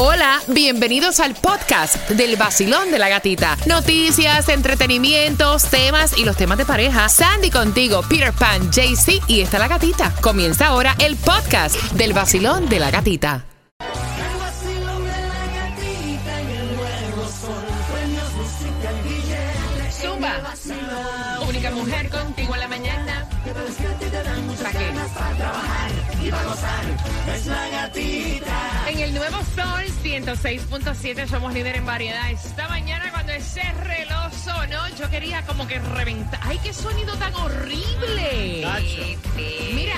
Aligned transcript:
Hola, 0.00 0.40
bienvenidos 0.46 1.18
al 1.18 1.34
podcast 1.34 2.08
del 2.10 2.36
vacilón 2.36 2.92
de 2.92 3.00
la 3.00 3.08
gatita. 3.08 3.56
Noticias, 3.66 4.48
entretenimientos, 4.48 5.64
temas 5.64 6.16
y 6.16 6.24
los 6.24 6.36
temas 6.36 6.56
de 6.56 6.64
pareja. 6.64 7.08
Sandy 7.08 7.50
contigo, 7.50 8.02
Peter 8.08 8.32
Pan, 8.32 8.70
JC 8.70 9.20
y 9.26 9.40
está 9.40 9.58
la 9.58 9.66
gatita. 9.66 10.14
Comienza 10.20 10.68
ahora 10.68 10.94
el 11.00 11.16
podcast 11.16 11.74
del 11.94 12.12
vacilón 12.12 12.68
de 12.68 12.78
la 12.78 12.92
gatita. 12.92 13.44
Única 21.48 21.70
mujer 21.72 22.08
contigo 22.08 22.54
en 22.54 22.60
la 22.60 22.68
mañana. 22.68 23.28
Es 23.68 23.76
que 23.76 23.86
a 23.88 23.98
ti 23.98 24.04
te 24.04 24.22
dan 24.22 24.46
muchas 24.46 24.62
¿Para 24.62 24.78
qué? 24.78 24.86
ganas 24.86 25.10
para 25.10 25.36
trabajar 25.36 25.90
y 26.22 26.30
para 26.30 26.44
gozar. 26.44 26.84
Es 27.34 27.46
la 27.46 27.68
gatita. 27.68 28.67
En 28.98 29.04
el 29.04 29.14
nuevo 29.14 29.36
Sol 29.54 29.84
106.7 30.02 31.28
somos 31.28 31.54
líder 31.54 31.76
en 31.76 31.86
variedad. 31.86 32.32
Esta 32.32 32.66
mañana 32.68 33.12
cuando 33.12 33.30
ese 33.30 33.62
reloj 33.84 34.32
sonó, 34.32 34.88
yo 34.98 35.08
quería 35.08 35.40
como 35.42 35.68
que 35.68 35.78
reventar. 35.78 36.40
¡Ay, 36.42 36.58
qué 36.64 36.72
sonido 36.72 37.14
tan 37.16 37.32
horrible! 37.36 38.66
Mira, 39.72 39.94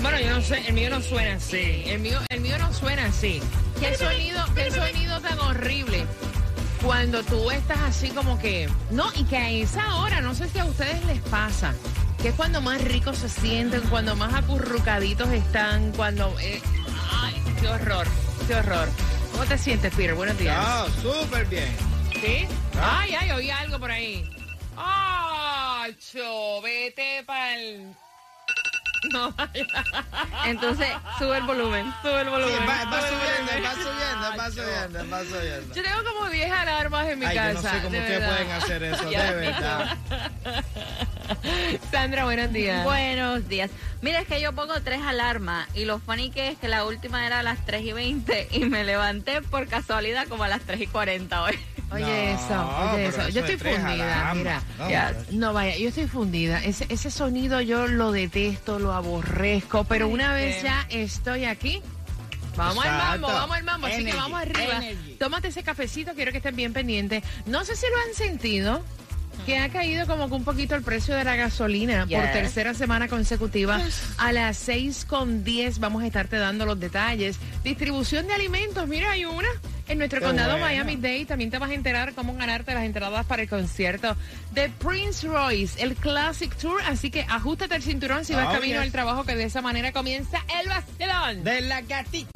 bueno, 0.00 0.18
yo 0.20 0.30
no 0.30 0.40
sé, 0.40 0.66
el 0.66 0.72
mío 0.72 0.88
no 0.88 1.02
suena 1.02 1.34
así. 1.34 1.82
El 1.84 1.98
mío, 1.98 2.18
el 2.30 2.40
mío 2.40 2.56
no 2.56 2.72
suena 2.72 3.04
así. 3.04 3.42
¿Qué 3.78 3.94
sonido, 3.94 4.42
qué 4.54 4.70
sonido 4.70 5.20
tan 5.20 5.38
horrible? 5.40 6.06
Cuando 6.82 7.22
tú 7.22 7.50
estás 7.50 7.78
así 7.80 8.08
como 8.08 8.38
que... 8.38 8.70
No, 8.90 9.12
y 9.16 9.24
que 9.24 9.36
a 9.36 9.50
esa 9.50 9.96
hora, 9.96 10.22
no 10.22 10.34
sé 10.34 10.48
si 10.48 10.58
a 10.58 10.64
ustedes 10.64 11.04
les 11.04 11.20
pasa, 11.24 11.74
que 12.22 12.28
es 12.28 12.34
cuando 12.34 12.62
más 12.62 12.80
ricos 12.82 13.18
se 13.18 13.28
sienten, 13.28 13.82
cuando 13.82 14.16
más 14.16 14.32
acurrucaditos 14.32 15.28
están, 15.28 15.92
cuando... 15.92 16.34
eh, 16.40 16.62
qué 17.60 17.68
horror, 17.68 18.06
qué 18.46 18.54
horror. 18.54 18.88
¿Cómo 19.32 19.44
te 19.44 19.58
sientes, 19.58 19.94
Peter? 19.94 20.14
Buenos 20.14 20.38
días. 20.38 20.56
Ah, 20.58 20.86
súper 21.02 21.44
bien. 21.46 21.68
¿Sí? 22.12 22.46
Ay, 22.80 23.14
ay, 23.14 23.30
oí 23.32 23.50
algo 23.50 23.78
por 23.78 23.90
ahí. 23.90 24.28
¡Ay, 24.76 25.96
cho! 26.12 26.60
Vete 26.62 27.22
pa'l... 27.24 27.94
No. 29.12 29.32
Entonces, 30.44 30.88
sube 31.20 31.36
el 31.38 31.44
volumen, 31.44 31.94
sube 32.02 32.20
el 32.20 32.24
Sí, 32.26 32.30
volumen. 32.32 32.68
va, 32.68 32.84
va 32.86 32.98
Sube 33.00 33.08
el 33.08 33.14
subiendo, 33.14 33.52
volumen. 33.52 33.64
va 33.64 33.74
subiendo, 33.74 34.36
va 34.36 34.50
subiendo, 34.50 35.10
va 35.10 35.20
subiendo. 35.24 35.74
Yo 35.74 35.82
tengo 35.84 36.04
como 36.04 36.28
10 36.30 36.50
alarmas 36.50 37.08
en 37.08 37.18
mi 37.20 37.26
Ay, 37.26 37.36
casa. 37.36 37.52
yo 37.52 37.54
no 37.54 37.62
sé 37.62 37.76
cómo 37.84 37.90
de 37.90 38.00
ustedes 38.00 38.28
pueden 38.28 38.50
hacer 38.50 38.82
eso, 38.82 39.10
Ya, 39.10 39.24
de 39.32 39.34
verdad. 39.36 39.96
Sandra, 41.90 42.24
buenos 42.24 42.52
días. 42.52 42.84
Buenos 42.84 43.48
días. 43.48 43.70
Mira, 44.02 44.20
es 44.20 44.26
que 44.28 44.40
yo 44.40 44.52
pongo 44.52 44.80
tres 44.82 45.00
alarmas 45.02 45.68
y 45.74 45.84
lo 45.84 45.98
funny 45.98 46.30
que 46.30 46.48
es 46.48 46.58
que 46.58 46.68
la 46.68 46.84
última 46.84 47.26
era 47.26 47.40
a 47.40 47.42
las 47.42 47.64
3 47.66 47.84
y 47.84 47.92
20 47.92 48.48
y 48.52 48.60
me 48.60 48.84
levanté 48.84 49.42
por 49.42 49.66
casualidad 49.66 50.26
como 50.28 50.44
a 50.44 50.48
las 50.48 50.60
3 50.62 50.80
y 50.82 50.86
40 50.86 51.42
hoy. 51.42 51.58
Oye, 51.90 52.04
No, 52.04 52.38
eso, 52.38 52.90
oye, 52.92 53.06
eso. 53.06 53.20
eso 53.22 53.28
Yo 53.30 53.40
estoy 53.44 53.56
fundida, 53.56 54.34
mira. 54.34 54.62
no, 54.78 54.90
Ya, 54.90 55.08
muchacho. 55.14 55.26
no, 55.32 55.52
vaya, 55.54 55.76
yo 55.78 55.88
estoy 55.88 56.06
fundida. 56.06 56.62
Ese, 56.62 56.86
ese 56.90 57.10
sonido 57.10 57.60
yo 57.62 57.86
lo 57.88 58.12
detesto, 58.12 58.78
lo 58.78 58.92
aborrezco, 58.92 59.84
pero 59.84 60.06
una 60.08 60.34
vez 60.34 60.62
ya 60.62 60.86
estoy 60.90 61.46
aquí. 61.46 61.82
Vamos 62.56 62.84
al 62.84 62.92
mambo, 62.92 63.28
vamos 63.28 63.56
al 63.56 63.62
mambo, 63.64 63.86
así 63.86 64.04
que 64.04 64.12
vamos 64.12 64.40
arriba. 64.40 64.76
energy. 64.84 65.14
Tómate 65.14 65.48
ese 65.48 65.62
cafecito, 65.62 66.12
quiero 66.14 66.30
que 66.32 66.38
estén 66.38 66.56
bien 66.56 66.72
pendientes. 66.74 67.22
No 67.46 67.64
sé 67.64 67.74
si 67.76 67.86
lo 67.86 67.96
han 68.06 68.14
sentido, 68.14 68.84
que 69.46 69.58
ha 69.58 69.68
caído 69.68 70.06
como 70.06 70.28
que 70.28 70.34
un 70.34 70.44
poquito 70.44 70.74
el 70.74 70.82
precio 70.82 71.14
de 71.16 71.24
la 71.24 71.36
gasolina 71.36 72.06
por 72.06 72.22
tercera 72.32 72.74
semana 72.74 73.08
consecutiva. 73.08 73.80
A 74.18 74.32
las 74.32 74.56
6 74.58 75.04
con 75.06 75.44
10 75.44 75.78
vamos 75.78 76.02
a 76.02 76.06
estarte 76.06 76.36
dando 76.36 76.66
los 76.66 76.78
detalles. 76.78 77.36
Distribución 77.64 78.26
de 78.26 78.34
alimentos, 78.34 78.86
mira, 78.88 79.10
hay 79.12 79.24
una. 79.24 79.48
En 79.88 79.96
nuestro 79.96 80.20
Qué 80.20 80.26
condado 80.26 80.50
bueno. 80.58 80.66
Miami-Dade 80.66 81.24
también 81.24 81.50
te 81.50 81.56
vas 81.58 81.70
a 81.70 81.74
enterar 81.74 82.12
cómo 82.12 82.34
ganarte 82.34 82.74
las 82.74 82.84
entradas 82.84 83.24
para 83.24 83.40
el 83.40 83.48
concierto 83.48 84.16
de 84.52 84.68
Prince 84.68 85.26
Royce, 85.26 85.82
el 85.82 85.94
Classic 85.94 86.54
Tour. 86.56 86.82
Así 86.86 87.10
que 87.10 87.22
ajustate 87.26 87.74
el 87.74 87.82
cinturón 87.82 88.26
si 88.26 88.34
vas 88.34 88.48
Oh, 88.48 88.52
camino 88.52 88.74
yes. 88.74 88.82
al 88.82 88.92
trabajo, 88.92 89.24
que 89.24 89.34
de 89.34 89.44
esa 89.44 89.62
manera 89.62 89.92
comienza 89.92 90.44
el 90.60 90.68
vacilón. 90.68 91.42
De 91.42 91.62
la 91.62 91.80
gatita. 91.80 92.30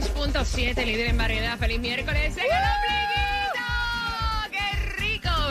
6.7 0.00 0.84
líder 0.84 1.08
en 1.08 1.16
variedad. 1.16 1.58
Feliz 1.58 1.80
miércoles. 1.80 2.34
¡Se 2.34 2.46
ganó, 2.46 2.66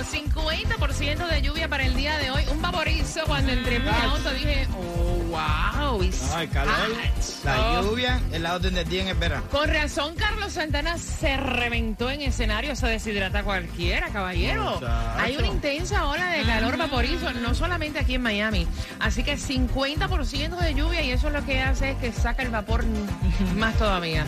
50% 0.05 1.27
de 1.27 1.41
lluvia 1.41 1.67
para 1.67 1.83
el 1.85 1.95
día 1.95 2.17
de 2.17 2.31
hoy. 2.31 2.43
Un 2.51 2.61
vaporizo 2.61 3.21
cuando 3.25 3.51
entré 3.51 3.77
en 3.77 3.83
mi 3.83 3.89
auto 3.89 4.29
dije, 4.31 4.67
oh, 4.77 5.23
wow. 5.29 6.01
it's 6.03 6.31
Ay, 6.33 6.47
calor. 6.47 6.73
hot. 6.73 7.45
La 7.45 7.81
lluvia, 7.81 8.21
el 8.31 8.43
lado 8.43 8.59
donde 8.59 8.81
el 8.81 8.89
día 8.89 9.01
en 9.03 9.07
el 9.09 9.15
verano. 9.17 9.43
Con 9.51 9.69
razón, 9.69 10.15
Carlos 10.15 10.53
Santana 10.53 10.97
se 10.97 11.37
reventó 11.37 12.09
en 12.09 12.21
escenario, 12.21 12.75
se 12.75 12.87
deshidrata 12.87 13.43
cualquiera, 13.43 14.09
caballero. 14.09 14.75
Muchacho. 14.75 15.19
Hay 15.19 15.37
una 15.37 15.47
intensa 15.47 16.07
ola 16.07 16.27
de 16.31 16.43
calor 16.43 16.77
vaporizo, 16.77 17.31
no 17.33 17.53
solamente 17.53 17.99
aquí 17.99 18.15
en 18.15 18.21
Miami. 18.23 18.67
Así 18.99 19.23
que 19.23 19.37
50% 19.37 20.57
de 20.57 20.73
lluvia 20.73 21.01
y 21.01 21.11
eso 21.11 21.29
lo 21.29 21.45
que 21.45 21.61
hace 21.61 21.91
es 21.91 21.97
que 21.97 22.11
saca 22.11 22.43
el 22.43 22.49
vapor 22.49 22.85
más 23.55 23.75
todavía. 23.77 24.25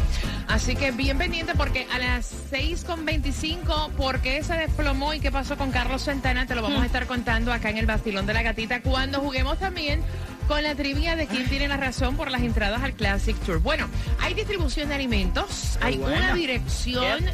Así 0.47 0.75
que 0.75 0.91
bien 0.91 1.17
pendiente 1.17 1.53
porque 1.55 1.87
a 1.91 1.99
las 1.99 2.33
6.25, 2.51 3.91
¿por 3.91 4.21
qué 4.21 4.43
se 4.43 4.53
desplomó 4.53 5.13
y 5.13 5.19
qué 5.19 5.31
pasó 5.31 5.57
con 5.57 5.66
Carlos 5.71 6.01
Santana? 6.01 6.45
Te 6.45 6.55
lo 6.55 6.61
vamos 6.61 6.81
a 6.83 6.85
estar 6.85 7.07
contando 7.07 7.51
acá 7.51 7.69
en 7.69 7.77
el 7.77 7.85
Bastilón 7.85 8.25
de 8.25 8.33
la 8.33 8.43
Gatita 8.43 8.81
cuando 8.81 9.19
juguemos 9.19 9.59
también 9.59 10.01
con 10.47 10.63
la 10.63 10.75
trivia 10.75 11.15
de 11.15 11.27
quién 11.27 11.47
tiene 11.49 11.67
la 11.67 11.77
razón 11.77 12.15
por 12.15 12.31
las 12.31 12.41
entradas 12.41 12.81
al 12.83 12.93
Classic 12.93 13.35
Tour. 13.45 13.59
Bueno, 13.59 13.87
hay 14.19 14.33
distribución 14.33 14.89
de 14.89 14.95
alimentos, 14.95 15.77
hay 15.81 15.97
una 15.97 16.33
dirección 16.33 17.25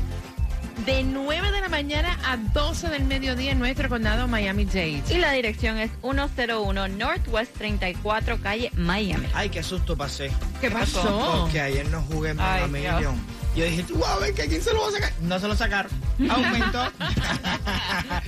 de 0.86 1.04
9 1.04 1.52
de 1.52 1.62
la 1.62 1.70
mañana 1.70 2.20
a 2.26 2.38
12 2.38 2.90
del 2.90 3.06
mediodía 3.06 3.52
en 3.52 3.60
nuestro 3.60 3.88
condado 3.88 4.28
Miami-Dade. 4.28 5.04
Y 5.10 5.18
la 5.18 5.32
dirección 5.32 5.78
es 5.78 5.92
101 6.02 6.88
Northwest 6.90 7.54
34 7.58 8.42
Calle 8.42 8.72
Miami. 8.76 9.28
Ay, 9.34 9.50
qué 9.50 9.64
susto 9.64 9.96
pasé. 9.96 10.32
¿Qué 10.60 10.72
pasó? 10.72 11.42
Porque 11.42 11.62
ayer 11.62 11.88
no 11.90 12.02
jugué 12.02 12.32
en. 12.32 12.72
Million. 12.72 13.16
Yo 13.56 13.66
dije, 13.66 13.84
tú 13.84 14.00
vas 14.00 14.10
a 14.10 14.18
ver 14.18 14.34
que 14.34 14.48
quién 14.48 14.62
se 14.62 14.74
lo 14.74 14.82
va 14.82 14.88
a 14.88 14.92
sacar. 14.92 15.14
No 15.22 15.40
se 15.40 15.48
lo 15.48 15.56
sacaron. 15.56 15.92
Aumentó. 16.30 16.92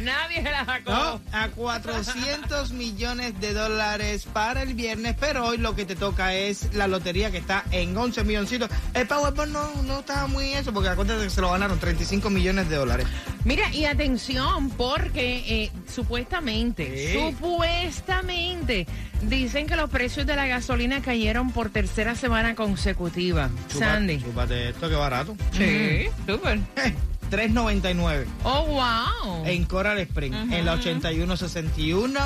Nadie 0.05 0.37
se 0.43 0.51
la 0.51 0.65
sacó. 0.65 0.91
No, 0.91 1.21
a 1.31 1.49
400 1.49 2.71
millones 2.73 3.39
de 3.41 3.53
dólares 3.53 4.27
para 4.31 4.61
el 4.61 4.73
viernes, 4.73 5.15
pero 5.19 5.45
hoy 5.47 5.57
lo 5.57 5.75
que 5.75 5.85
te 5.85 5.95
toca 5.95 6.33
es 6.33 6.73
la 6.73 6.87
lotería 6.87 7.31
que 7.31 7.37
está 7.39 7.63
en 7.71 7.95
11 7.97 8.23
milloncitos. 8.23 8.69
El 8.93 9.07
Powerball 9.07 9.51
no, 9.51 9.69
no 9.83 9.99
estaba 9.99 10.27
muy 10.27 10.53
eso, 10.53 10.71
porque 10.73 10.89
acuérdate 10.89 11.23
que 11.23 11.29
se 11.29 11.41
lo 11.41 11.51
ganaron 11.51 11.79
35 11.79 12.29
millones 12.29 12.69
de 12.69 12.75
dólares. 12.75 13.07
Mira, 13.43 13.69
y 13.73 13.85
atención, 13.85 14.69
porque 14.71 15.43
eh, 15.47 15.71
supuestamente, 15.93 17.11
Sí. 17.13 17.19
supuestamente, 17.19 18.87
dicen 19.21 19.67
que 19.67 19.75
los 19.75 19.89
precios 19.89 20.25
de 20.25 20.35
la 20.35 20.47
gasolina 20.47 21.01
cayeron 21.01 21.51
por 21.51 21.69
tercera 21.69 22.15
semana 22.15 22.55
consecutiva. 22.55 23.49
Chupa- 23.71 23.79
Sandy. 23.79 24.19
Chúpate 24.19 24.69
esto, 24.69 24.89
que 24.89 24.95
barato. 24.95 25.35
Sí, 25.51 26.07
súper. 26.27 26.59
3.99 27.31 28.25
Oh, 28.43 28.65
wow. 28.65 29.45
en 29.45 29.65
Coral 29.65 29.99
Spring, 29.99 30.33
en 30.33 30.65
la 30.65 30.73
8161 30.73 32.19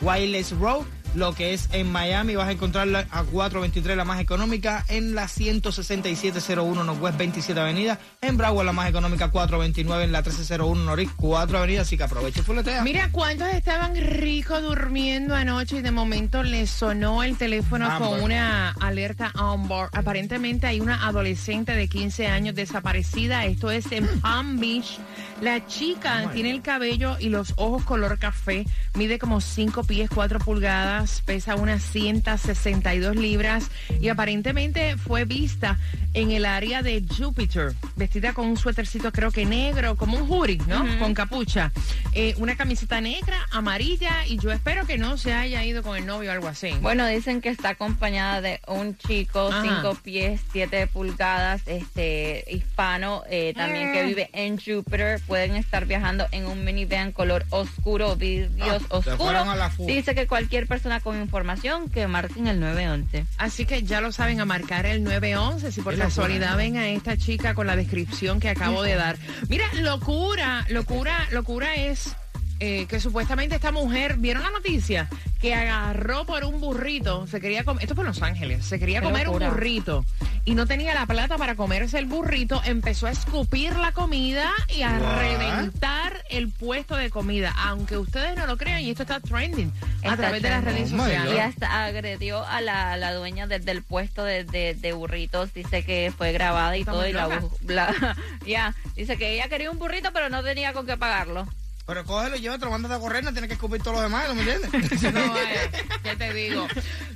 Wireless 0.00 0.52
Road. 0.52 0.84
Lo 1.16 1.32
que 1.32 1.54
es 1.54 1.70
en 1.72 1.90
Miami, 1.90 2.36
vas 2.36 2.48
a 2.48 2.52
encontrarla 2.52 3.06
a 3.10 3.22
423, 3.22 3.96
la 3.96 4.04
más 4.04 4.20
económica, 4.20 4.84
en 4.88 5.14
la 5.14 5.28
16701 5.28 6.84
Northwest 6.84 7.16
27 7.16 7.58
Avenida. 7.58 7.98
En 8.20 8.36
Broward, 8.36 8.66
la 8.66 8.72
más 8.72 8.90
económica, 8.90 9.30
429 9.30 10.04
en 10.04 10.12
la 10.12 10.18
1301 10.18 10.84
Norris 10.84 11.08
4 11.16 11.56
Avenida. 11.56 11.80
Así 11.80 11.96
que 11.96 12.02
aproveche 12.02 12.40
y 12.40 12.42
fuletea. 12.42 12.82
Mira, 12.82 13.08
¿cuántos 13.12 13.48
estaban 13.48 13.96
ricos 13.96 14.60
durmiendo 14.60 15.34
anoche 15.34 15.78
y 15.78 15.80
de 15.80 15.90
momento 15.90 16.42
les 16.42 16.68
sonó 16.68 17.22
el 17.22 17.38
teléfono 17.38 17.90
Amber. 17.90 18.10
con 18.10 18.20
una 18.20 18.72
alerta 18.72 19.32
Amber? 19.36 19.88
Aparentemente 19.94 20.66
hay 20.66 20.80
una 20.80 21.06
adolescente 21.06 21.72
de 21.72 21.88
15 21.88 22.26
años 22.26 22.54
desaparecida. 22.54 23.46
Esto 23.46 23.70
es 23.70 23.90
en 23.90 24.06
Palm 24.20 24.60
Beach. 24.60 24.98
La 25.42 25.66
chica 25.66 26.30
tiene 26.32 26.50
el 26.50 26.62
cabello 26.62 27.16
y 27.20 27.28
los 27.28 27.52
ojos 27.56 27.84
color 27.84 28.18
café. 28.18 28.64
Mide 28.94 29.18
como 29.18 29.42
5 29.42 29.84
pies 29.84 30.08
4 30.08 30.38
pulgadas. 30.38 31.20
Pesa 31.26 31.56
unas 31.56 31.82
162 31.82 33.16
libras. 33.16 33.70
Y 34.00 34.08
aparentemente 34.08 34.96
fue 34.96 35.26
vista 35.26 35.78
en 36.14 36.30
el 36.30 36.46
área 36.46 36.80
de 36.80 37.04
Jupiter. 37.18 37.74
Vestida 37.96 38.32
con 38.32 38.46
un 38.46 38.56
suétercito 38.56 39.12
creo 39.12 39.30
que 39.30 39.44
negro, 39.44 39.96
como 39.96 40.16
un 40.16 40.26
hoodie, 40.30 40.58
¿no? 40.66 40.98
Con 40.98 41.12
capucha. 41.12 41.70
Eh, 42.14 42.34
una 42.38 42.56
camiseta 42.56 43.02
negra, 43.02 43.36
amarilla. 43.50 44.26
Y 44.26 44.38
yo 44.38 44.50
espero 44.52 44.86
que 44.86 44.96
no 44.96 45.18
se 45.18 45.34
haya 45.34 45.62
ido 45.66 45.82
con 45.82 45.98
el 45.98 46.06
novio 46.06 46.30
o 46.30 46.32
algo 46.32 46.48
así. 46.48 46.70
Bueno, 46.80 47.06
dicen 47.06 47.42
que 47.42 47.50
está 47.50 47.70
acompañada 47.70 48.40
de 48.40 48.60
un 48.68 48.96
chico, 48.96 49.48
Ajá. 49.52 49.62
5 49.82 49.98
pies, 50.02 50.40
7 50.52 50.86
pulgadas, 50.86 51.60
este 51.66 52.42
hispano, 52.50 53.22
eh, 53.28 53.52
también 53.54 53.92
que 53.92 54.00
Eh. 54.00 54.06
vive 54.06 54.30
en 54.32 54.56
Júpiter. 54.58 55.20
Pueden 55.26 55.56
estar 55.56 55.86
viajando 55.86 56.26
en 56.30 56.46
un 56.46 56.64
minivan 56.64 57.10
color 57.12 57.44
oscuro, 57.50 58.14
vidrios 58.16 58.82
Ah, 58.90 58.96
oscuros. 58.96 59.46
Dice 59.78 60.14
que 60.14 60.26
cualquier 60.26 60.66
persona 60.66 61.00
con 61.00 61.20
información 61.20 61.88
que 61.88 62.06
marquen 62.06 62.46
el 62.46 62.60
911. 62.60 63.26
Así 63.38 63.66
que 63.66 63.82
ya 63.82 64.00
lo 64.00 64.12
saben, 64.12 64.40
a 64.40 64.44
marcar 64.44 64.86
el 64.86 65.02
911 65.02 65.72
si 65.72 65.82
por 65.82 65.96
casualidad 65.96 66.56
ven 66.56 66.76
a 66.76 66.88
esta 66.88 67.16
chica 67.16 67.54
con 67.54 67.66
la 67.66 67.74
descripción 67.76 68.38
que 68.40 68.48
acabo 68.50 68.82
de 68.82 68.94
dar. 68.94 69.16
Mira, 69.48 69.64
locura, 69.80 70.64
locura, 70.68 71.26
locura 71.32 71.74
es 71.74 72.14
eh, 72.60 72.86
que 72.86 73.00
supuestamente 73.00 73.54
esta 73.56 73.72
mujer, 73.72 74.16
¿vieron 74.18 74.42
la 74.42 74.50
noticia? 74.50 75.08
Que 75.40 75.54
agarró 75.54 76.24
por 76.24 76.44
un 76.44 76.60
burrito, 76.60 77.26
se 77.26 77.40
quería 77.40 77.64
comer, 77.64 77.82
esto 77.82 77.94
fue 77.94 78.02
en 78.04 78.08
Los 78.08 78.22
Ángeles, 78.22 78.64
se 78.64 78.78
quería 78.78 79.00
Qué 79.00 79.06
comer 79.06 79.26
locura. 79.26 79.48
un 79.48 79.52
burrito 79.54 80.04
y 80.46 80.54
no 80.54 80.64
tenía 80.66 80.94
la 80.94 81.04
plata 81.04 81.36
para 81.36 81.56
comerse 81.56 81.98
el 81.98 82.06
burrito, 82.06 82.62
empezó 82.64 83.06
a 83.06 83.10
escupir 83.10 83.76
la 83.76 83.92
comida 83.92 84.50
y 84.74 84.80
a 84.82 84.92
What? 84.92 85.18
reventar 85.18 86.24
el 86.30 86.48
puesto 86.50 86.96
de 86.96 87.10
comida, 87.10 87.52
aunque 87.58 87.98
ustedes 87.98 88.34
no 88.36 88.46
lo 88.46 88.56
crean 88.56 88.80
y 88.80 88.90
esto 88.90 89.02
está 89.02 89.20
trending 89.20 89.72
a 90.02 90.06
Está 90.06 90.16
través 90.16 90.42
de 90.42 90.50
las 90.50 90.64
redes. 90.64 90.92
Oh, 90.92 90.98
sociales. 90.98 91.34
Y 91.34 91.38
hasta 91.38 91.84
agredió 91.84 92.46
a 92.46 92.60
la, 92.62 92.96
la 92.96 93.12
dueña 93.12 93.46
del- 93.46 93.64
del 93.64 93.82
puesto 93.82 94.24
de, 94.24 94.44
de- 94.44 94.74
de 94.74 94.92
burritos. 94.94 95.52
Dice 95.52 95.84
que 95.84 96.12
fue 96.16 96.32
grabada 96.32 96.76
y 96.76 96.84
todo. 96.84 97.06
Y 97.06 97.12
la, 97.12 97.28
la- 97.66 98.16
ya, 98.46 98.74
dice 98.94 99.16
que 99.18 99.34
ella 99.34 99.48
quería 99.48 99.70
un 99.70 99.78
burrito, 99.78 100.10
pero 100.12 100.28
no 100.30 100.42
tenía 100.42 100.72
con 100.72 100.86
qué 100.86 100.96
pagarlo. 100.96 101.46
Pero 101.86 102.04
cógelo 102.04 102.36
y 102.36 102.40
llévatelo, 102.40 102.70
mándate 102.72 102.94
a 102.94 102.98
correr, 102.98 103.22
no 103.22 103.30
tienes 103.32 103.46
que 103.48 103.54
escupir 103.54 103.80
todos 103.80 103.94
los 103.94 104.02
demás, 104.02 104.26
¿no 104.28 104.34
me 104.34 104.42
entiendes? 104.42 105.02
No 105.14 105.30
vaya, 105.30 105.70
¿qué 106.02 106.16
te 106.16 106.34
digo? 106.34 106.66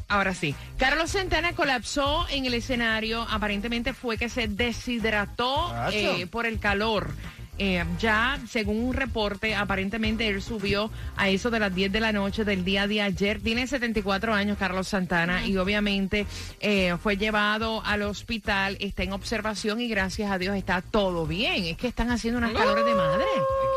Ahora 0.09 0.35
sí, 0.35 0.55
Carlos 0.77 1.13
Santana 1.13 1.55
colapsó 1.55 2.27
en 2.29 2.45
el 2.45 2.53
escenario. 2.53 3.27
Aparentemente 3.31 3.95
fue 3.95 4.19
que 4.19 4.29
se 4.29 4.47
deshidrató 4.47 5.75
eh, 5.91 6.27
por 6.27 6.45
el 6.45 6.61
calor. 6.61 7.15
Eh, 7.59 7.85
ya, 7.99 8.41
según 8.49 8.83
un 8.83 8.95
reporte, 8.95 9.55
aparentemente 9.55 10.27
él 10.27 10.41
subió 10.41 10.91
a 11.17 11.29
eso 11.29 11.51
de 11.51 11.61
las 11.61 11.75
10 11.75 11.93
de 11.93 12.01
la 12.01 12.13
noche 12.13 12.45
del 12.45 12.65
día 12.65 12.87
de 12.87 13.03
ayer. 13.03 13.41
Tiene 13.41 13.67
74 13.67 14.33
años 14.33 14.57
Carlos 14.59 14.89
Santana 14.89 15.47
y 15.47 15.57
obviamente 15.59 16.27
eh, 16.61 16.97
fue 17.03 17.17
llevado 17.17 17.83
al 17.85 18.03
hospital, 18.03 18.79
está 18.81 19.03
en 19.03 19.13
observación 19.13 19.81
y 19.81 19.89
gracias 19.89 20.31
a 20.31 20.39
Dios 20.39 20.57
está 20.57 20.81
todo 20.81 21.27
bien. 21.27 21.65
Es 21.67 21.77
que 21.77 21.89
están 21.89 22.11
haciendo 22.11 22.39
unas 22.39 22.53
calores 22.53 22.85
de 22.85 22.95
madre. 22.95 23.25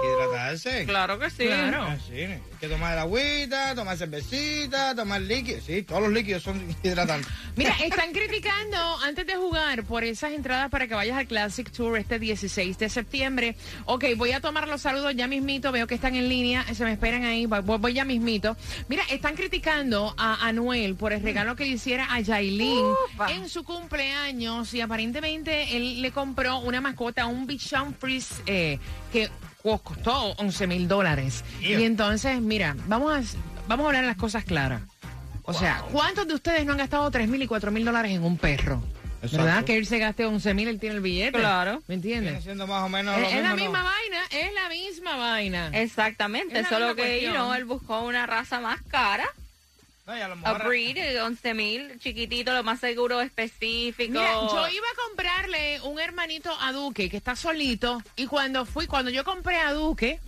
Hidratarse. 0.06 0.86
Claro 0.86 1.20
que 1.20 1.30
sí. 1.30 1.46
Claro. 1.46 1.84
Así, 1.84 2.14
hay 2.14 2.42
que 2.60 2.68
tomar 2.68 2.98
agüita, 2.98 3.76
tomar 3.76 3.98
cervecita, 3.98 4.96
tomar 4.96 5.22
líquidos. 5.22 5.64
Sí, 5.66 5.84
todos 5.84 6.04
los 6.04 6.12
líquidos 6.12 6.44
son 6.44 6.64
hidratantes. 6.84 7.32
Mira, 7.56 7.76
están 7.84 8.12
criticando 8.12 8.78
antes 9.04 9.26
de 9.28 9.36
jugar 9.36 9.84
por 9.84 10.04
esas 10.04 10.32
entradas 10.32 10.70
para 10.70 10.88
que 10.88 10.96
vayas 10.96 11.18
al 11.18 11.28
Classic 11.28 11.70
Tour 11.72 11.98
este 11.98 12.20
16 12.20 12.78
de 12.78 12.90
septiembre. 12.90 13.56
Ok, 13.86 14.06
voy 14.18 14.32
a 14.32 14.42
tomar 14.42 14.68
los 14.68 14.82
saludos 14.82 15.16
ya 15.16 15.28
mismito, 15.28 15.72
veo 15.72 15.88
que 15.88 15.96
están 15.96 16.16
en 16.16 16.30
línea, 16.30 16.66
se 16.74 16.84
me 16.84 16.92
esperan 16.92 17.24
ahí, 17.24 17.46
voy, 17.46 17.62
voy 17.62 17.94
ya 17.94 18.06
mismito. 18.06 18.56
Mira, 18.88 19.04
están 19.10 19.36
criticando 19.36 20.14
a 20.18 20.46
Anuel 20.48 20.96
por 20.96 21.14
el 21.14 21.22
regalo 21.22 21.56
que 21.56 21.66
le 21.66 21.72
hiciera 21.72 22.14
a 22.14 22.20
Yailin 22.20 22.86
Ufa. 23.14 23.32
en 23.32 23.50
su 23.50 23.64
cumpleaños 23.64 24.74
y 24.74 24.82
aparentemente 24.82 25.76
él 25.78 26.02
le 26.02 26.12
compró 26.12 26.60
una 26.60 26.82
mascota, 26.82 27.26
un 27.26 27.48
Bichon 27.48 27.94
Frise 27.96 28.36
eh, 28.46 28.80
que 29.12 29.30
costó 29.82 30.34
11 30.38 30.68
mil 30.68 30.88
dólares. 30.88 31.44
Yeah. 31.60 31.80
Y 31.80 31.84
entonces, 31.86 32.40
mira, 32.42 32.76
vamos 32.88 33.12
a, 33.14 33.38
vamos 33.68 33.86
a 33.86 33.88
hablar 33.88 34.04
las 34.04 34.18
cosas 34.18 34.44
claras. 34.46 34.82
O 35.44 35.54
sea, 35.54 35.84
¿cuántos 35.92 36.28
de 36.28 36.34
ustedes 36.34 36.66
no 36.66 36.72
han 36.72 36.80
gastado 36.80 37.10
3 37.12 37.28
mil 37.28 37.42
y 37.42 37.48
4 37.48 37.72
mil 37.72 37.86
dólares 37.86 38.12
en 38.12 38.24
un 38.24 38.38
perro? 38.38 38.82
Exacto. 39.22 39.46
¿Verdad? 39.46 39.64
Que 39.64 39.78
él 39.78 39.86
se 39.86 39.98
gaste 40.00 40.26
11 40.26 40.54
mil, 40.54 40.68
él 40.68 40.80
tiene 40.80 40.96
el 40.96 41.02
billete. 41.02 41.40
Claro. 41.40 41.82
¿Me 41.88 41.96
entiendes? 41.96 42.44
siendo 42.44 42.68
más 42.68 42.84
o 42.84 42.90
menos 42.90 43.16
Es, 43.18 43.22
lo 43.24 43.28
es 43.30 43.44
la 43.44 43.56
misma 43.56 43.80
¿no? 43.80 43.86
vaina, 43.86 44.18
es 44.32 44.54
la 44.54 44.70
misma 44.70 45.18
vaina. 45.18 45.70
Exactamente, 45.74 46.64
solo 46.66 46.96
que 46.96 47.24
you 47.24 47.32
know, 47.32 47.54
él 47.54 47.66
buscó 47.66 48.02
una 48.02 48.26
raza 48.26 48.60
más 48.60 48.82
cara, 48.84 49.26
a 50.08 50.54
breed, 50.54 50.96
de 50.96 51.22
11 51.22 51.54
mil, 51.56 52.00
chiquitito, 52.00 52.54
lo 52.54 52.64
más 52.64 52.80
seguro 52.80 53.22
específico. 53.22 54.12
Mira, 54.14 54.34
yo 54.34 54.68
iba 54.68 54.86
a 54.86 55.08
comprarle 55.08 55.82
un 55.82 56.00
hermanito 56.00 56.52
a 56.62 56.72
Duque 56.72 57.10
que 57.10 57.18
está 57.18 57.36
solito 57.36 58.02
y 58.16 58.28
cuando 58.28 58.66
fui, 58.66 58.86
cuando 58.88 59.10
yo 59.10 59.24
compré 59.24 59.58
a 59.58 59.74
Duque, 59.74 60.20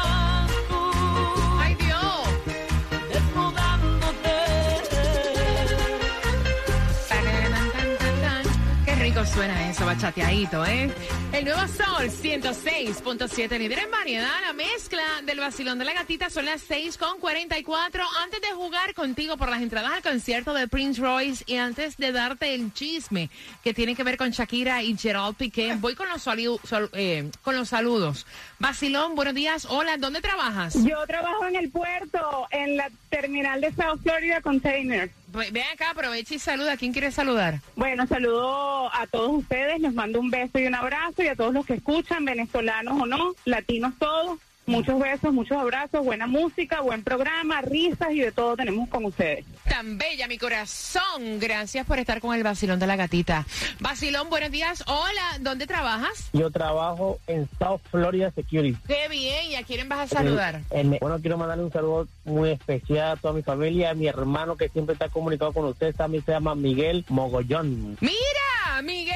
rico 9.20 9.26
suena 9.34 9.70
eso, 9.70 9.86
bachateadito, 9.86 10.66
¿eh? 10.66 10.90
El 11.34 11.46
nuevo 11.46 11.62
Sol 11.68 12.10
106.7, 12.10 13.58
líder 13.58 13.80
en 13.80 13.92
variedad. 13.92 14.30
La 14.46 14.54
mezcla 14.54 15.02
del 15.24 15.40
vacilón 15.40 15.78
de 15.80 15.86
la 15.86 15.94
gatita 15.94 16.30
son 16.30 16.46
las 16.46 16.62
6 16.62 16.98
con 16.98 17.20
44. 17.20 18.04
Antes 18.24 18.42
de 18.42 18.48
jugar 18.54 18.94
contigo 18.94 19.38
por 19.38 19.50
las 19.50 19.62
entradas 19.62 19.92
al 19.92 20.02
concierto 20.02 20.54
de 20.54 20.68
Prince 20.68 21.02
Royce 21.02 21.44
y 21.48 21.56
antes 21.58 21.98
de 21.98 22.12
darte 22.12 22.54
el 22.54 22.74
chisme 22.74 23.30
que 23.64 23.74
tiene 23.74 23.96
que 23.96 24.04
ver 24.04 24.18
con 24.18 24.32
Shakira 24.32 24.84
y 24.84 24.98
Gerald 24.98 25.36
Piqué, 25.36 25.76
voy 25.76 25.96
con 25.96 26.08
los, 26.10 26.26
salu- 26.26 26.60
sol- 26.64 26.90
eh, 26.94 27.30
con 27.42 27.56
los 27.56 27.70
saludos. 27.70 28.26
Vacilón, 28.60 29.16
buenos 29.16 29.34
días. 29.34 29.66
Hola, 29.70 29.96
¿dónde 29.98 30.20
trabajas? 30.20 30.74
Yo 30.84 30.98
trabajo 31.08 31.46
en 31.48 31.56
el 31.56 31.70
puerto, 31.72 32.46
en 32.52 32.76
la 32.76 32.90
terminal 33.10 33.62
de 33.62 33.72
South 33.72 34.02
Florida 34.04 34.42
Container. 34.42 35.10
Ve- 35.28 35.50
Ven 35.52 35.64
acá, 35.74 35.92
aprovecha 35.92 36.36
y 36.36 36.40
saluda. 36.40 36.76
¿Quién 36.76 36.92
quiere 36.92 37.10
saludar? 37.12 37.60
Bueno, 37.78 38.06
saludo 38.06 38.94
a 38.94 39.08
todos 39.08 39.32
ustedes, 39.32 39.80
les 39.80 39.94
mando 39.94 40.20
un 40.20 40.30
beso 40.30 40.60
y 40.60 40.66
un 40.68 40.76
abrazo 40.76 41.24
y 41.24 41.28
a 41.28 41.36
todos 41.36 41.54
los 41.54 41.66
que 41.66 41.76
escuchan, 41.76 42.26
venezolanos 42.26 43.02
o 43.02 43.06
no, 43.06 43.34
latinos 43.46 43.94
todos. 43.98 44.40
Muchos 44.70 45.00
besos, 45.00 45.34
muchos 45.34 45.58
abrazos, 45.58 46.06
buena 46.06 46.28
música, 46.28 46.82
buen 46.82 47.04
programa, 47.04 47.60
risas 47.62 48.12
y 48.12 48.20
de 48.22 48.32
todo 48.32 48.56
tenemos 48.56 48.88
con 48.88 49.04
ustedes. 49.06 49.44
Tan 49.68 49.98
bella, 49.98 50.28
mi 50.28 50.38
corazón. 50.38 51.40
Gracias 51.40 51.88
por 51.88 51.98
estar 51.98 52.22
con 52.22 52.36
el 52.36 52.44
vacilón 52.44 52.78
de 52.80 52.86
la 52.86 52.96
gatita. 52.96 53.48
Vacilón, 53.80 54.30
buenos 54.30 54.52
días. 54.52 54.84
Hola, 54.86 55.38
¿dónde 55.40 55.66
trabajas? 55.66 56.30
Yo 56.34 56.52
trabajo 56.52 57.18
en 57.26 57.50
South 57.58 57.82
Florida 57.90 58.30
Security. 58.32 58.78
Qué 58.88 59.08
bien, 59.10 59.48
¿y 59.52 59.56
a 59.56 59.64
quién 59.64 59.90
vas 59.90 60.12
a 60.12 60.18
saludar? 60.18 60.62
En- 60.70 60.94
en- 60.94 61.00
bueno, 61.00 61.20
quiero 61.20 61.38
mandarle 61.40 61.64
un 61.64 61.72
saludo 61.72 62.08
muy 62.26 62.52
especial 62.52 63.14
a 63.14 63.18
toda 63.18 63.34
mi 63.34 63.42
familia, 63.42 63.90
a 63.90 63.94
mi 63.96 64.08
hermano 64.08 64.56
que 64.56 64.70
siempre 64.70 64.94
está 64.94 65.10
comunicado 65.10 65.52
con 65.52 65.66
ustedes, 65.66 65.96
también 65.96 66.24
se 66.24 66.32
llama 66.32 66.54
Miguel 66.54 67.06
Mogollón. 67.10 67.98
Mira, 68.02 68.82
Miguel 68.84 69.16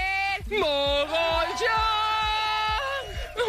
Mogollón. 0.50 1.14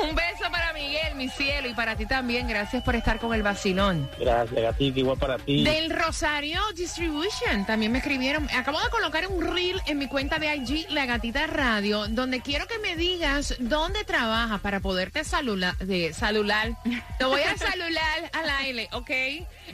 Un 0.02 0.14
beso 0.14 0.50
para 0.50 0.63
Miguel, 0.75 1.14
mi 1.14 1.28
cielo, 1.28 1.69
y 1.69 1.75
para 1.75 1.97
ti 1.97 2.07
también. 2.07 2.49
Gracias 2.49 2.83
por 2.83 2.97
estar 2.97 3.19
con 3.19 3.33
el 3.33 3.43
vacilón. 3.43 4.11
Gracias, 4.19 4.61
gatita, 4.61 4.99
igual 4.99 5.19
para 5.19 5.38
ti. 5.38 5.64
Del 5.64 5.90
Rosario 5.90 6.61
Distribution. 6.76 7.64
También 7.66 7.93
me 7.93 7.99
escribieron. 7.99 8.49
Acabo 8.54 8.81
de 8.81 8.90
colocar 8.90 9.26
un 9.28 9.40
reel 9.54 9.81
en 9.87 9.99
mi 9.99 10.09
cuenta 10.09 10.38
de 10.38 10.54
IG, 10.54 10.90
La 10.90 11.07
Gatita 11.07 11.47
Radio, 11.47 12.09
donde 12.09 12.40
quiero 12.40 12.66
que 12.66 12.78
me 12.78 12.97
digas 12.97 13.54
dónde 13.61 14.04
trabajas 14.04 14.61
para 14.61 14.81
poderte 14.81 15.25
saludar. 15.25 15.76
Celular. 16.12 16.75
Te 17.19 17.25
voy 17.25 17.43
a 17.43 17.57
saludar 17.59 18.31
al 18.33 18.50
aire, 18.61 18.88
¿ok? 18.93 19.11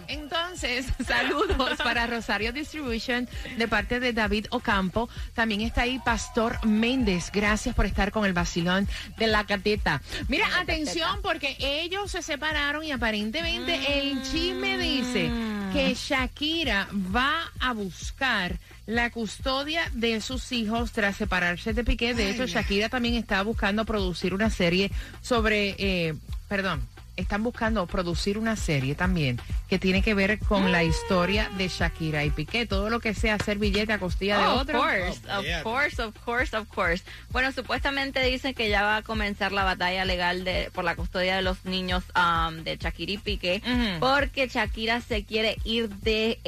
Entonces, 0.09 0.87
saludos 1.07 1.79
para 1.79 2.07
Rosario 2.07 2.53
Distribution 2.53 3.29
de 3.57 3.69
parte 3.69 4.01
de 4.01 4.13
David 4.13 4.47
Ocampo. 4.51 5.09
También 5.35 5.63
está 5.63 5.83
ahí 5.83 5.99
Pastor 6.05 6.65
Méndez. 6.67 7.31
Gracias 7.33 7.75
por 7.75 7.87
estar 7.87 8.13
con 8.13 8.25
el 8.25 8.33
vacilón 8.33 8.89
de 9.17 9.27
La 9.27 9.45
Gatita. 9.45 10.03
Mira, 10.29 10.47
atención, 10.59 10.90
porque 11.23 11.57
ellos 11.59 12.11
se 12.11 12.23
separaron 12.23 12.85
y 12.85 12.93
aparentemente 12.93 13.99
el 13.99 14.23
chisme 14.23 14.79
dice 14.79 15.31
que 15.73 15.95
Shakira 15.95 16.89
va 17.15 17.51
a 17.61 17.73
buscar 17.73 18.59
la 18.87 19.11
custodia 19.11 19.83
de 19.93 20.21
sus 20.21 20.51
hijos 20.53 20.93
tras 20.93 21.17
separarse 21.17 21.73
de 21.73 21.85
Piqué. 21.85 22.15
De 22.15 22.31
hecho, 22.31 22.47
Shakira 22.47 22.89
también 22.89 23.15
está 23.15 23.43
buscando 23.43 23.85
producir 23.85 24.35
una 24.35 24.51
serie 24.51 24.91
sobre, 25.21 25.77
eh, 25.79 26.15
perdón, 26.49 26.87
están 27.17 27.43
buscando 27.43 27.87
producir 27.87 28.39
una 28.39 28.57
serie 28.57 28.95
también 28.95 29.41
que 29.69 29.79
tiene 29.79 30.03
que 30.03 30.15
ver 30.15 30.39
con 30.39 30.73
la 30.73 30.83
historia 30.85 31.51
de 31.59 31.69
Shakira 31.69 32.25
y 32.25 32.31
Piqué. 32.31 32.67
Todo 32.67 32.91
lo 32.91 33.01
que 33.01 33.15
sea 33.15 33.35
hacer 33.35 33.59
billete 33.59 33.93
a 33.93 33.99
costilla 33.99 34.39
de 34.39 34.45
Oh, 34.47 34.55
of 34.55 34.61
otro. 34.63 34.79
course, 34.81 35.21
Oh, 35.31 35.39
of 35.41 35.45
yeah. 35.45 35.63
course, 35.63 36.03
of 36.03 36.15
course, 36.25 36.57
of 36.57 36.69
course. 36.69 37.05
Bueno, 37.31 37.53
supuestamente 37.53 38.23
dicen 38.25 38.55
que 38.55 38.69
ya 38.69 38.83
va 38.83 38.97
a 38.99 39.03
comenzar 39.03 39.53
la 39.53 39.65
batalla 39.65 40.05
legal 40.05 40.45
de 40.45 40.71
por 40.73 40.85
la 40.85 40.97
custodia 40.97 41.37
de 41.37 41.43
los 41.43 41.65
niños 41.65 42.05
um, 42.17 42.63
de 42.65 42.77
Shakira 42.77 43.13
y 43.13 43.19
Piqué, 43.19 43.63
porque 44.01 44.49
Shakira 44.49 45.01
se 45.01 45.25
quiere 45.25 45.57
ir 45.65 45.89
de 45.89 46.39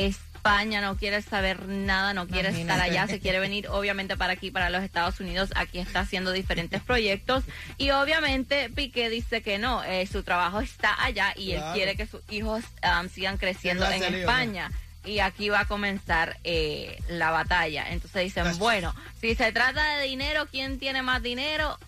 España, 0.42 0.80
no 0.80 0.96
quiere 0.96 1.22
saber 1.22 1.68
nada, 1.68 2.14
no 2.14 2.26
quiere 2.26 2.48
estar 2.48 2.80
allá, 2.80 3.06
se 3.06 3.20
quiere 3.20 3.38
venir 3.38 3.68
obviamente 3.68 4.16
para 4.16 4.32
aquí, 4.32 4.50
para 4.50 4.70
los 4.70 4.82
Estados 4.82 5.20
Unidos. 5.20 5.50
Aquí 5.54 5.78
está 5.78 6.00
haciendo 6.00 6.32
diferentes 6.32 6.82
proyectos 6.82 7.44
y 7.78 7.90
obviamente 7.90 8.68
Piqué 8.68 9.08
dice 9.08 9.40
que 9.40 9.58
no, 9.58 9.84
eh, 9.84 10.04
su 10.08 10.24
trabajo 10.24 10.60
está 10.60 11.00
allá 11.00 11.32
y 11.36 11.52
él 11.52 11.62
quiere 11.74 11.94
que 11.94 12.08
sus 12.08 12.22
hijos 12.28 12.64
um, 12.82 13.08
sigan 13.08 13.36
creciendo 13.36 13.88
en 13.88 14.02
España 14.02 14.72
y 15.04 15.20
aquí 15.20 15.48
va 15.48 15.60
a 15.60 15.64
comenzar 15.66 16.36
eh, 16.42 17.00
la 17.08 17.30
batalla. 17.30 17.88
Entonces 17.90 18.24
dicen, 18.24 18.58
bueno, 18.58 18.96
si 19.20 19.36
se 19.36 19.52
trata 19.52 19.96
de 19.98 20.06
dinero, 20.06 20.48
¿quién 20.50 20.80
tiene 20.80 21.02
más 21.02 21.22
dinero? 21.22 21.78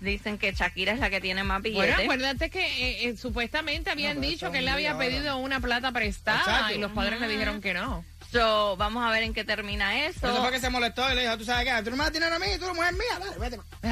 Dicen 0.00 0.38
que 0.38 0.52
Shakira 0.52 0.92
es 0.92 1.00
la 1.00 1.10
que 1.10 1.20
tiene 1.20 1.42
más 1.44 1.60
Bueno, 1.62 1.78
billetes. 1.80 2.04
acuérdate 2.04 2.50
que 2.50 2.60
eh, 2.60 3.08
eh, 3.08 3.16
supuestamente 3.16 3.90
habían 3.90 4.16
No, 4.16 4.22
dicho 4.22 4.50
que 4.52 4.58
él 4.58 4.64
un 4.66 4.70
había 4.70 4.96
pedido 4.96 5.36
una 5.38 5.60
plata 5.60 5.90
prestada 5.92 6.38
Exacto. 6.40 6.74
y 6.74 6.78
los 6.78 6.92
padres 6.92 7.20
le 7.20 7.28
dijeron 7.28 7.60
que 7.60 7.74
no. 7.74 8.04
So, 8.30 8.76
vamos 8.76 9.02
a 9.04 9.10
ver 9.10 9.22
en 9.22 9.32
qué 9.32 9.44
termina 9.44 10.04
eso 10.04 10.08
eso. 10.08 10.42
fue 10.42 10.50
que 10.50 10.60
se 10.60 10.70
molestó 10.70 11.10
y 11.10 11.14
le 11.14 11.22
dijo, 11.22 11.38
tú 11.38 11.44
sabes 11.44 11.66
qué, 11.66 11.82
tú 11.82 11.90
no 11.90 11.96
me 11.96 12.04
das 12.04 12.12
dinero 12.12 12.34
a 12.34 12.38
mí, 12.38 12.46
tú 12.58 12.64
eres 12.64 12.76
mujer 12.76 12.92
mía, 12.94 13.18
dale, 13.18 13.38
vete. 13.38 13.60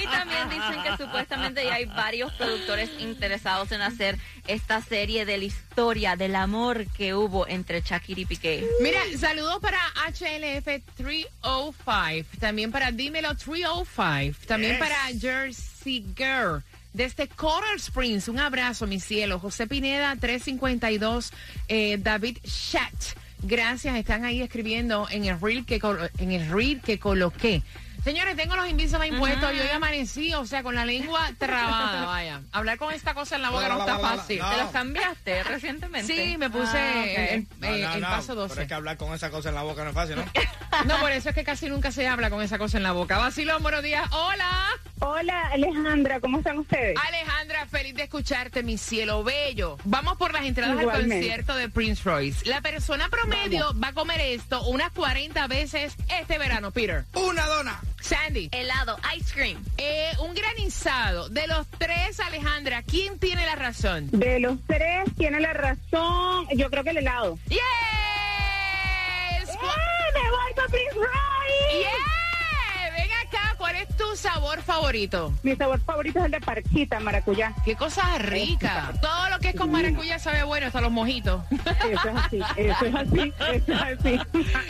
Y 0.00 0.06
también 0.06 0.48
dicen 0.48 0.82
que 0.82 0.96
supuestamente 1.02 1.64
ya 1.64 1.74
hay 1.74 1.84
varios 1.84 2.32
productores 2.34 2.90
interesados 2.98 3.72
en 3.72 3.82
hacer 3.82 4.18
esta 4.46 4.80
serie 4.80 5.24
de 5.24 5.38
la 5.38 5.44
historia 5.44 6.16
del 6.16 6.36
amor 6.36 6.86
que 6.96 7.14
hubo 7.14 7.46
entre 7.46 7.80
Shakira 7.80 8.20
y 8.20 8.24
Piqué. 8.24 8.66
Mira, 8.80 9.00
saludos 9.18 9.58
para 9.60 9.78
HLF 10.08 10.82
305, 10.96 12.28
también 12.38 12.72
para 12.72 12.92
Dímelo 12.92 13.34
305, 13.36 14.46
también 14.46 14.78
para 14.78 14.96
Jersey 15.18 16.04
Girl. 16.16 16.62
Desde 16.92 17.28
Coral 17.28 17.76
Springs, 17.76 18.28
un 18.28 18.38
abrazo, 18.38 18.86
mi 18.86 18.98
cielo. 19.00 19.38
José 19.38 19.66
Pineda, 19.66 20.16
352, 20.16 21.32
eh, 21.68 21.96
David 22.00 22.38
Chat. 22.44 22.92
Gracias, 23.42 23.94
están 23.96 24.24
ahí 24.24 24.42
escribiendo 24.42 25.06
en 25.10 25.24
el 25.26 25.40
reel 25.40 25.64
que, 25.64 25.80
en 26.18 26.32
el 26.32 26.50
reel 26.50 26.80
que 26.80 26.98
coloqué. 26.98 27.62
Señores, 28.02 28.36
tengo 28.36 28.56
los 28.56 28.68
índices 28.68 28.98
de 28.98 29.08
impuestos 29.08 29.52
y 29.54 29.58
hoy 29.60 29.68
amanecí, 29.68 30.32
o 30.34 30.46
sea, 30.46 30.62
con 30.62 30.74
la 30.74 30.84
lengua 30.86 31.30
trabada, 31.38 32.06
vaya. 32.06 32.40
Hablar 32.52 32.78
con 32.78 32.92
esta 32.94 33.12
cosa 33.12 33.36
en 33.36 33.42
la 33.42 33.50
boca 33.50 33.68
no 33.68 33.80
está 33.80 33.98
fácil. 33.98 34.38
No. 34.38 34.50
¿Te 34.50 34.56
los 34.56 34.70
cambiaste 34.70 35.42
recientemente? 35.44 36.14
Sí, 36.16 36.36
me 36.38 36.48
puse 36.48 36.78
Ah, 36.78 37.02
ok. 37.02 37.18
el, 37.32 37.46
No, 37.60 37.66
eh, 37.66 37.82
no, 37.82 37.94
el 37.94 38.00
no, 38.00 38.08
paso 38.08 38.28
Pero 38.28 38.40
12. 38.48 38.62
es 38.62 38.68
que 38.68 38.74
hablar 38.74 38.96
con 38.96 39.12
esa 39.14 39.30
cosa 39.30 39.50
en 39.50 39.56
la 39.56 39.62
boca 39.62 39.82
no 39.84 39.90
es 39.90 39.94
fácil, 39.94 40.16
¿no? 40.16 40.24
No, 40.86 40.98
por 41.00 41.12
eso 41.12 41.28
es 41.30 41.34
que 41.34 41.44
casi 41.44 41.68
nunca 41.68 41.90
se 41.92 42.06
habla 42.08 42.30
con 42.30 42.40
esa 42.40 42.56
cosa 42.56 42.76
en 42.78 42.82
la 42.84 42.92
boca. 42.92 43.18
Vacilón, 43.18 43.62
buenos 43.62 43.82
días. 43.82 44.08
Hola. 44.12 44.68
Hola, 45.00 45.48
Alejandra, 45.52 46.18
¿cómo 46.20 46.38
están 46.38 46.58
ustedes? 46.58 46.96
Alejandra, 47.06 47.66
feliz 47.66 47.94
de 47.94 48.02
escucharte, 48.04 48.62
mi 48.62 48.76
cielo 48.78 49.22
bello. 49.22 49.76
Vamos 49.84 50.16
por 50.16 50.32
las 50.32 50.44
entradas 50.44 50.76
al 50.78 50.90
concierto 50.90 51.54
de 51.54 51.68
Prince 51.68 52.02
Royce. 52.04 52.44
La 52.48 52.60
persona 52.60 53.08
promedio 53.08 53.72
va 53.82 53.88
a 53.88 53.92
comer 53.92 54.20
esto 54.20 54.62
unas 54.66 54.90
40 54.92 55.46
veces 55.46 55.94
este 56.20 56.38
verano, 56.38 56.72
Peter. 56.72 57.04
Una 57.14 57.46
dona. 57.46 57.80
Sandy, 58.00 58.48
Helado, 58.52 58.96
ice 59.16 59.32
cream. 59.34 59.62
eh, 59.76 60.12
un 60.20 60.34
granizado. 60.34 61.28
De 61.28 61.46
los 61.46 61.66
tres, 61.78 62.18
Alejandra, 62.20 62.82
¿quién 62.82 63.18
tiene 63.18 63.44
la 63.46 63.54
razón? 63.56 64.08
De 64.10 64.40
los 64.40 64.56
tres 64.66 65.04
tiene 65.16 65.40
la 65.40 65.52
razón, 65.52 66.46
yo 66.56 66.70
creo 66.70 66.82
que 66.84 66.90
el 66.90 66.98
helado. 66.98 67.38
¡Yes! 67.48 67.58
¡Eh, 69.48 69.58
¡Me 70.14 70.30
voy 70.30 70.52
para 70.56 70.68
Prince 70.68 70.94
Royce! 70.94 71.80
¡Yeah! 71.80 72.07
Ven 73.78 73.86
acá, 73.86 73.88
¿cuál 73.88 73.88
es 73.88 73.96
tu 73.96 74.16
sabor 74.16 74.62
favorito? 74.62 75.32
Mi 75.42 75.56
sabor 75.56 75.80
favorito 75.80 76.18
es 76.18 76.24
el 76.26 76.30
de 76.32 76.40
parchita, 76.40 77.00
maracuyá. 77.00 77.54
¡Qué 77.64 77.76
cosa 77.76 78.18
rica! 78.18 78.92
Todo 79.00 79.30
lo 79.30 79.38
que 79.38 79.50
es 79.50 79.54
con 79.54 79.70
maracuyá 79.70 80.18
sabe 80.18 80.42
bueno, 80.42 80.66
hasta 80.66 80.80
los 80.80 80.90
mojitos. 80.90 81.42
Eso 81.50 82.08
es 82.08 82.16
así, 82.16 82.40
eso 82.56 82.84
es 82.84 82.94
así, 82.94 83.32
eso 83.38 83.72
es 83.72 83.80
así. 83.80 84.18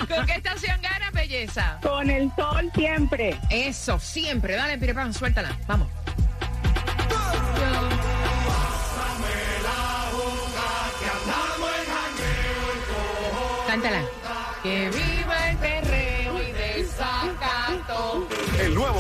¿Con 0.06 0.26
qué 0.26 0.32
estación 0.32 0.80
ganas, 0.82 1.12
belleza? 1.12 1.78
Con 1.82 2.10
el 2.10 2.30
sol 2.36 2.70
siempre. 2.74 3.38
Eso, 3.50 3.98
siempre. 3.98 4.54
Dale, 4.56 4.78
Pirepan, 4.78 5.12
suéltala. 5.14 5.56
Vamos. 5.66 5.88
Cántala. 13.66 14.02
Que 14.62 14.90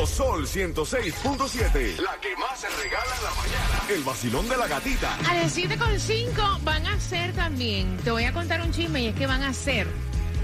Sol 0.08 0.46
106.7. 0.46 1.98
La 2.00 2.18
que 2.20 2.34
más 2.36 2.58
se 2.58 2.68
regala 2.68 3.14
en 3.16 3.24
la 3.24 3.30
mañana. 3.30 3.82
El 3.88 4.02
vacilón 4.02 4.48
de 4.48 4.56
la 4.56 4.66
gatita. 4.66 5.14
A 5.28 5.34
las 5.34 5.56
7.5 5.56 6.62
van 6.64 6.86
a 6.86 6.94
hacer 6.94 7.32
también, 7.34 7.96
te 7.98 8.10
voy 8.10 8.24
a 8.24 8.32
contar 8.32 8.62
un 8.62 8.72
chisme 8.72 9.02
y 9.02 9.06
es 9.08 9.14
que 9.14 9.26
van 9.26 9.42
a 9.42 9.50
hacer 9.50 9.86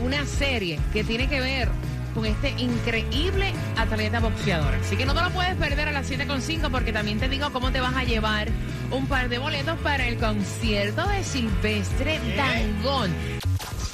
una 0.00 0.24
serie 0.26 0.78
que 0.92 1.02
tiene 1.02 1.28
que 1.28 1.40
ver 1.40 1.68
con 2.14 2.24
este 2.26 2.50
increíble 2.50 3.52
atleta 3.76 4.20
boxeador. 4.20 4.74
Así 4.74 4.96
que 4.96 5.04
no 5.04 5.14
te 5.14 5.22
lo 5.22 5.30
puedes 5.30 5.56
perder 5.56 5.88
a 5.88 5.92
las 5.92 6.08
7.5 6.10 6.70
porque 6.70 6.92
también 6.92 7.18
te 7.18 7.28
digo 7.28 7.50
cómo 7.50 7.72
te 7.72 7.80
vas 7.80 7.96
a 7.96 8.04
llevar 8.04 8.48
un 8.90 9.06
par 9.06 9.28
de 9.28 9.38
boletos 9.38 9.78
para 9.80 10.06
el 10.06 10.18
concierto 10.18 11.06
de 11.08 11.24
Silvestre 11.24 12.20
Dangón. 12.36 13.12